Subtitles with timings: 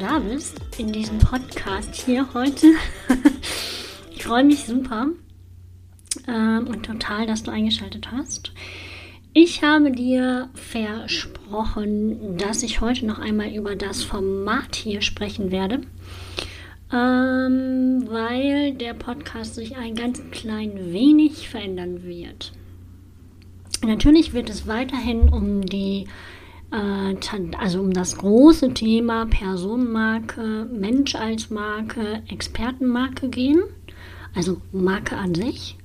[0.00, 2.68] da bist in diesem Podcast hier heute.
[4.10, 5.08] ich freue mich super
[6.26, 8.52] ähm, und total, dass du eingeschaltet hast.
[9.34, 15.82] Ich habe dir versprochen, dass ich heute noch einmal über das Format hier sprechen werde,
[16.90, 22.52] ähm, weil der Podcast sich ein ganz klein wenig verändern wird.
[23.84, 26.06] Natürlich wird es weiterhin um die
[26.70, 33.62] also um das große Thema Personenmarke, Mensch als Marke, Expertenmarke gehen,
[34.34, 35.76] also Marke an sich.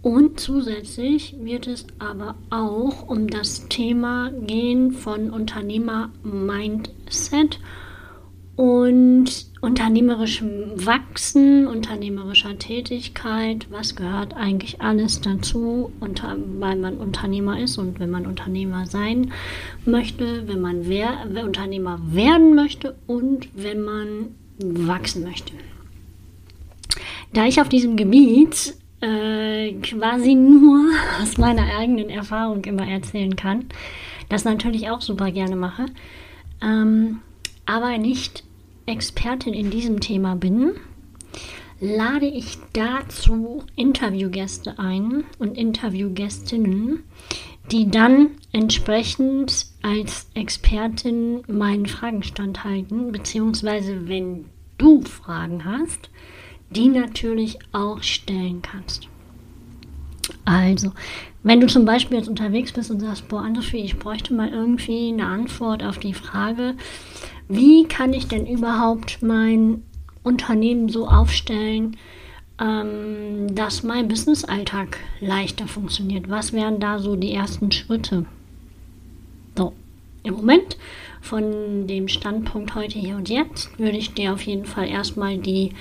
[0.00, 7.58] Und zusätzlich wird es aber auch um das Thema gehen von Unternehmer-Mindset
[8.56, 13.66] und unternehmerischem Wachsen, unternehmerischer Tätigkeit.
[13.70, 19.32] Was gehört eigentlich alles dazu, unter, weil man Unternehmer ist und wenn man Unternehmer sein
[19.84, 25.54] möchte, wenn man wer, Unternehmer werden möchte und wenn man wachsen möchte.
[27.32, 30.80] Da ich auf diesem Gebiet äh, quasi nur
[31.22, 33.66] aus meiner eigenen Erfahrung immer erzählen kann,
[34.28, 35.86] das natürlich auch super gerne mache,
[36.62, 37.20] ähm,
[37.66, 38.44] aber nicht
[38.86, 40.72] Expertin in diesem Thema bin,
[41.80, 47.02] lade ich dazu Interviewgäste ein und Interviewgästinnen,
[47.70, 54.46] die dann entsprechend als Expertin meinen Fragen standhalten, beziehungsweise wenn
[54.78, 56.10] du Fragen hast,
[56.70, 59.08] die natürlich auch stellen kannst.
[60.44, 60.92] Also,
[61.42, 65.08] wenn du zum Beispiel jetzt unterwegs bist und sagst, boah, Anne-Sophie, ich bräuchte mal irgendwie
[65.08, 66.74] eine Antwort auf die Frage,
[67.48, 69.82] wie kann ich denn überhaupt mein
[70.22, 71.96] Unternehmen so aufstellen,
[72.60, 76.30] ähm, dass mein Business-Alltag leichter funktioniert?
[76.30, 78.26] Was wären da so die ersten Schritte?
[79.56, 79.72] So,
[80.22, 80.76] im Moment
[81.20, 85.72] von dem Standpunkt heute, hier und jetzt, würde ich dir auf jeden Fall erstmal die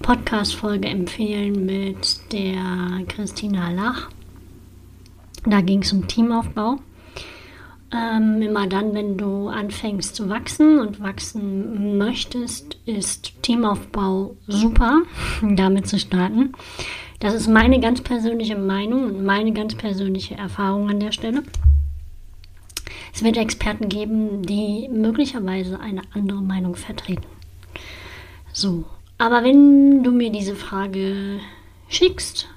[0.00, 4.10] Podcast-Folge empfehlen mit der Christina Lach.
[5.44, 6.78] Da ging es um Teamaufbau.
[7.94, 15.02] Ähm, immer dann, wenn du anfängst zu wachsen und wachsen möchtest, ist Teamaufbau super,
[15.42, 16.52] damit zu starten.
[17.20, 21.42] Das ist meine ganz persönliche Meinung und meine ganz persönliche Erfahrung an der Stelle.
[23.14, 27.26] Es wird Experten geben, die möglicherweise eine andere Meinung vertreten.
[28.52, 28.84] So,
[29.18, 31.38] aber wenn du mir diese Frage
[31.88, 32.48] schickst,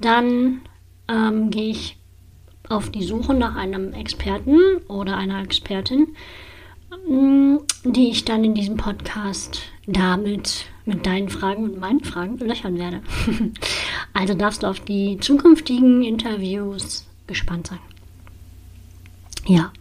[0.00, 0.60] dann
[1.08, 1.97] ähm, gehe ich
[2.68, 4.58] auf die Suche nach einem Experten
[4.88, 6.08] oder einer Expertin,
[7.08, 12.78] mm, die ich dann in diesem Podcast damit mit deinen Fragen und meinen Fragen löchern
[12.78, 13.02] werde.
[14.12, 17.80] also darfst du auf die zukünftigen Interviews gespannt sein.
[19.46, 19.72] Ja,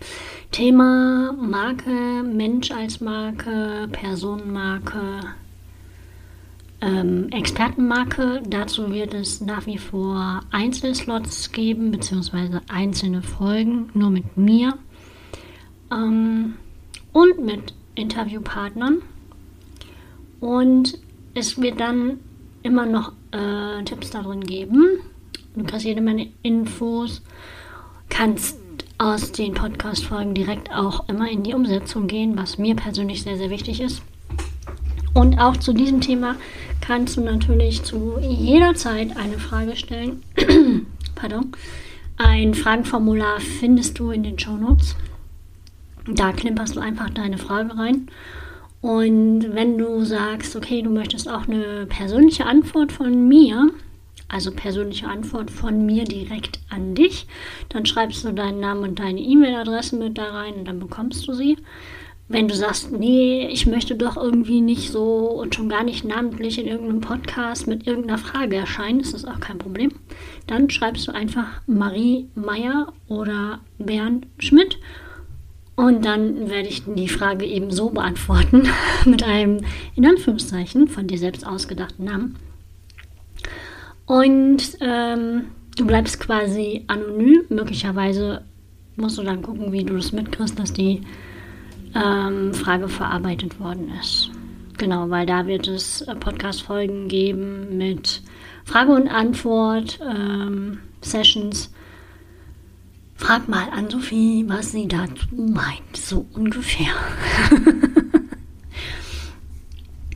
[0.52, 5.22] Thema Marke, Mensch als Marke, Personenmarke,
[6.82, 8.42] ähm, Expertenmarke.
[8.48, 14.78] Dazu wird es nach wie vor Einzelslots geben, beziehungsweise einzelne Folgen, nur mit mir
[15.92, 16.56] ähm,
[17.14, 19.02] und mit Interviewpartnern.
[20.40, 21.00] Und
[21.34, 22.20] es wird dann
[22.62, 25.00] immer noch äh, Tipps darin geben.
[25.56, 27.24] Du kriegst jede Menge Infos,
[28.10, 28.60] kannst
[29.00, 33.50] aus den Podcast-Folgen direkt auch immer in die Umsetzung gehen, was mir persönlich sehr, sehr
[33.50, 34.02] wichtig ist.
[35.14, 36.36] Und auch zu diesem Thema
[36.88, 40.24] kannst du natürlich zu jeder Zeit eine Frage stellen.
[41.16, 41.52] Pardon.
[42.16, 44.96] Ein Fragenformular findest du in den Show Notes.
[46.08, 48.08] Da klimperst du einfach deine Frage rein.
[48.80, 53.70] Und wenn du sagst, okay, du möchtest auch eine persönliche Antwort von mir,
[54.30, 57.28] also persönliche Antwort von mir direkt an dich,
[57.68, 61.34] dann schreibst du deinen Namen und deine E-Mail-Adresse mit da rein und dann bekommst du
[61.34, 61.58] sie.
[62.30, 66.60] Wenn du sagst, nee, ich möchte doch irgendwie nicht so und schon gar nicht namentlich
[66.60, 69.92] in irgendeinem Podcast mit irgendeiner Frage erscheinen, ist das auch kein Problem.
[70.46, 74.78] Dann schreibst du einfach Marie Meyer oder Bernd Schmidt
[75.78, 78.68] und dann werde ich die Frage eben so beantworten
[79.06, 79.62] mit einem
[79.96, 82.36] in Anführungszeichen von dir selbst ausgedachten Namen.
[84.08, 87.44] Und ähm, du bleibst quasi anonym.
[87.50, 88.44] Möglicherweise
[88.96, 91.02] musst du dann gucken, wie du das mitkriegst, dass die
[91.96, 94.32] ähm, Frage verarbeitet worden ist.
[94.78, 98.22] Genau, weil da wird es äh, Podcast-Folgen geben mit
[98.64, 101.72] Frage und Antwort, ähm, Sessions.
[103.16, 106.94] Frag mal an Sophie, was sie dazu meint, so ungefähr.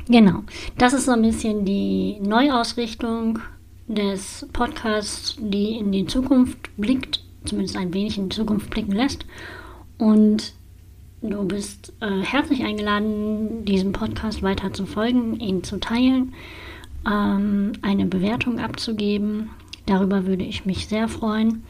[0.08, 0.44] genau,
[0.78, 3.40] das ist so ein bisschen die Neuausrichtung
[3.88, 9.26] des Podcasts, die in die Zukunft blickt, zumindest ein wenig in die Zukunft blicken lässt.
[9.98, 10.54] Und
[11.22, 16.34] du bist äh, herzlich eingeladen, diesem Podcast weiter zu folgen, ihn zu teilen,
[17.10, 19.50] ähm, eine Bewertung abzugeben.
[19.86, 21.64] Darüber würde ich mich sehr freuen.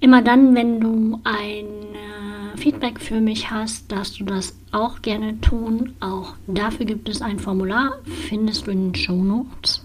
[0.00, 5.40] Immer dann, wenn du ein äh, Feedback für mich hast, darfst du das auch gerne
[5.40, 5.94] tun.
[6.00, 7.94] Auch dafür gibt es ein Formular,
[8.28, 9.84] findest du in den Show Notes.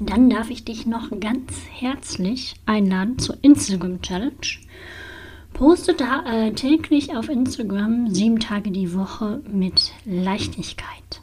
[0.00, 4.32] Dann darf ich dich noch ganz herzlich einladen zur Instagram Challenge.
[5.58, 11.20] Poste da äh, täglich auf Instagram sieben Tage die Woche mit Leichtigkeit.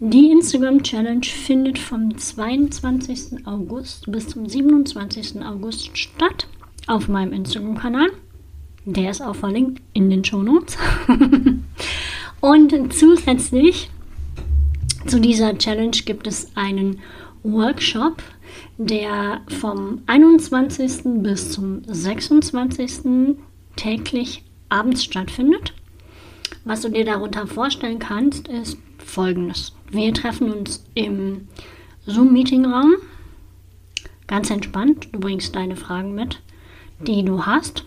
[0.00, 3.46] Die Instagram Challenge findet vom 22.
[3.46, 5.40] August bis zum 27.
[5.44, 6.48] August statt
[6.88, 8.10] auf meinem Instagram-Kanal.
[8.86, 10.76] Der ist auch verlinkt in den Show Notes.
[12.40, 13.88] Und zusätzlich
[15.06, 16.98] zu dieser Challenge gibt es einen
[17.44, 18.22] Workshop,
[18.78, 21.22] der vom 21.
[21.22, 23.36] bis zum 26.
[23.76, 25.74] täglich abends stattfindet.
[26.64, 29.74] Was du dir darunter vorstellen kannst, ist folgendes.
[29.90, 31.48] Wir treffen uns im
[32.06, 32.94] Zoom-Meeting-Raum.
[34.26, 35.08] Ganz entspannt.
[35.12, 36.40] Du bringst deine Fragen mit,
[37.00, 37.84] die du hast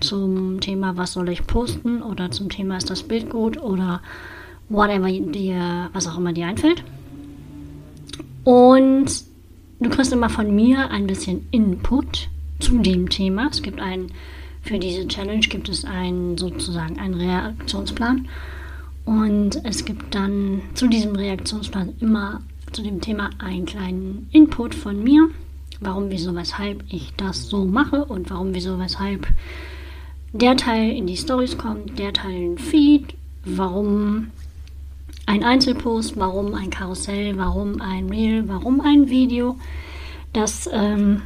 [0.00, 4.00] zum Thema, was soll ich posten oder zum Thema, ist das Bild gut oder
[4.68, 6.84] whatever dir, was auch immer dir einfällt.
[8.44, 9.24] Und
[9.80, 12.28] du kriegst immer von mir ein bisschen Input
[12.58, 13.48] zu dem Thema.
[13.50, 14.12] Es gibt einen,
[14.62, 18.28] für diese Challenge gibt es einen sozusagen einen Reaktionsplan.
[19.04, 22.42] Und es gibt dann zu diesem Reaktionsplan immer
[22.72, 25.28] zu dem Thema einen kleinen Input von mir.
[25.80, 29.26] Warum, wieso, weshalb ich das so mache und warum, wieso, weshalb
[30.32, 33.14] der Teil in die Stories kommt, der Teil in Feed,
[33.44, 34.28] warum
[35.30, 39.54] ein Einzelpost, warum ein Karussell, warum ein Reel, warum ein Video.
[40.32, 41.22] Das ähm,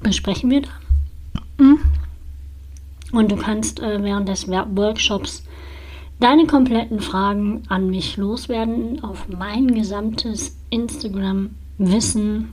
[0.00, 0.68] besprechen wir da.
[1.58, 1.78] Hm?
[3.10, 5.42] Und du kannst äh, während des Workshops
[6.20, 12.52] deine kompletten Fragen an mich loswerden, auf mein gesamtes Instagram-Wissen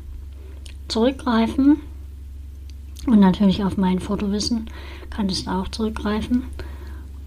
[0.88, 1.78] zurückgreifen
[3.06, 4.72] und natürlich auf mein Fotowissen
[5.12, 6.46] kannst du auch zurückgreifen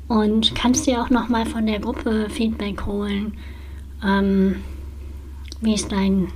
[0.09, 3.35] und kannst dir auch noch mal von der Gruppe Feedback holen,
[4.05, 4.56] ähm,
[5.61, 6.29] wie ist dein,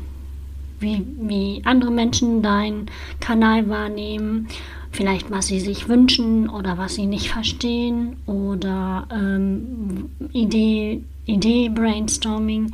[0.81, 2.87] wie, wie andere Menschen deinen
[3.21, 4.49] Kanal wahrnehmen,
[4.91, 12.73] vielleicht was sie sich wünschen oder was sie nicht verstehen oder ähm, Idee, Idee Brainstorming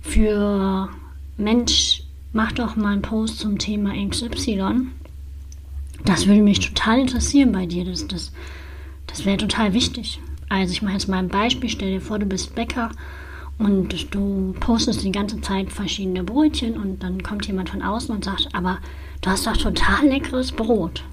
[0.00, 0.88] für
[1.36, 4.86] Mensch, mach doch mal einen Post zum Thema XY.
[6.04, 7.84] Das würde mich total interessieren bei dir.
[7.84, 8.32] Das, das
[9.12, 10.20] das wäre total wichtig.
[10.48, 11.68] Also ich mache jetzt mal ein Beispiel.
[11.68, 12.90] Stell dir vor, du bist Bäcker
[13.58, 18.24] und du postest die ganze Zeit verschiedene Brötchen und dann kommt jemand von außen und
[18.24, 18.78] sagt, aber
[19.20, 21.04] du hast doch total leckeres Brot.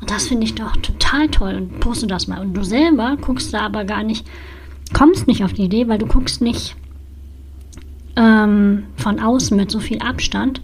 [0.00, 2.40] Und das finde ich doch total toll und poste das mal.
[2.40, 4.26] Und du selber guckst da aber gar nicht,
[4.94, 6.74] kommst nicht auf die Idee, weil du guckst nicht
[8.16, 10.62] ähm, von außen mit so viel Abstand,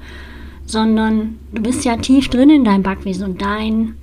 [0.65, 3.97] sondern du bist ja tief drin in deinem Backwesen und dein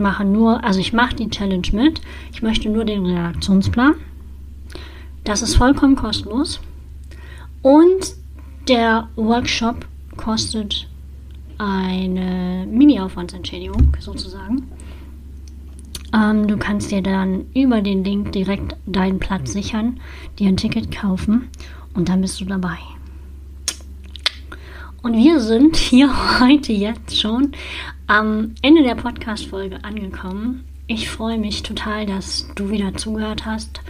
[0.00, 2.00] mache nur, also ich mache die Challenge mit.
[2.32, 3.94] Ich möchte nur den Redaktionsplan.
[5.24, 6.60] Das ist vollkommen kostenlos.
[7.62, 8.14] Und
[8.68, 10.88] der Workshop kostet
[11.58, 14.68] eine Mini-Aufwandsentschädigung sozusagen.
[16.12, 20.00] Ähm, du kannst dir dann über den Link direkt deinen Platz sichern,
[20.38, 21.48] dir ein Ticket kaufen
[21.94, 22.78] und dann bist du dabei.
[25.02, 27.52] Und wir sind hier heute jetzt schon
[28.06, 30.64] am Ende der Podcast-Folge angekommen.
[30.86, 33.80] Ich freue mich total, dass du wieder zugehört hast,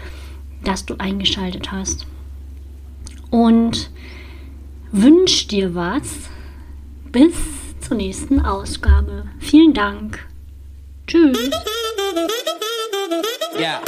[0.62, 2.06] dass du eingeschaltet hast
[3.30, 3.90] und
[4.92, 6.28] wünsche dir was.
[7.10, 7.34] Bis
[7.80, 9.24] zur nächsten Ausgabe.
[9.40, 10.26] Vielen Dank.
[11.06, 11.50] Tschüss.
[13.58, 13.78] Yeah.